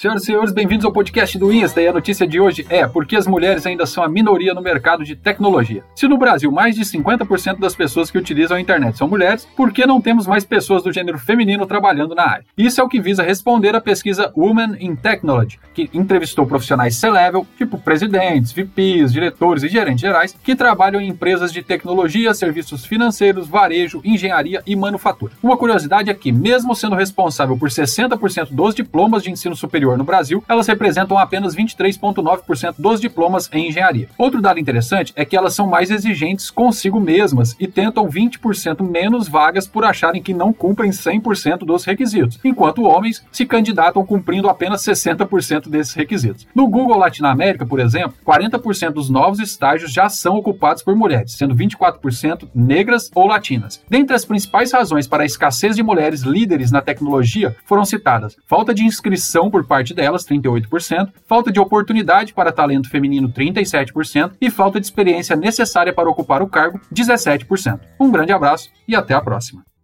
[0.00, 3.04] Senhoras e senhores, bem-vindos ao podcast do Insta e a notícia de hoje é por
[3.04, 5.84] que as mulheres ainda são a minoria no mercado de tecnologia.
[5.94, 9.70] Se no Brasil mais de 50% das pessoas que utilizam a internet são mulheres, por
[9.70, 12.46] que não temos mais pessoas do gênero feminino trabalhando na área?
[12.56, 17.46] Isso é o que visa responder à pesquisa Women in Technology, que entrevistou profissionais C-level,
[17.58, 23.46] tipo presidentes, VPs, diretores e gerentes gerais, que trabalham em empresas de tecnologia, serviços financeiros,
[23.46, 25.34] varejo, engenharia e manufatura.
[25.42, 30.04] Uma curiosidade é que, mesmo sendo responsável por 60% dos diplomas de ensino superior no
[30.04, 34.08] Brasil, elas representam apenas 23,9% dos diplomas em engenharia.
[34.16, 39.28] Outro dado interessante é que elas são mais exigentes consigo mesmas e tentam 20% menos
[39.28, 44.82] vagas por acharem que não cumprem 100% dos requisitos, enquanto homens se candidatam cumprindo apenas
[44.82, 46.46] 60% desses requisitos.
[46.54, 51.54] No Google Latinoamérica, por exemplo, 40% dos novos estágios já são ocupados por mulheres, sendo
[51.54, 53.82] 24% negras ou latinas.
[53.88, 58.74] Dentre as principais razões para a escassez de mulheres líderes na tecnologia foram citadas falta
[58.74, 64.50] de inscrição por parte parte delas, 38%, falta de oportunidade para talento feminino, 37%, e
[64.50, 67.80] falta de experiência necessária para ocupar o cargo, 17%.
[67.98, 69.69] Um grande abraço e até a próxima.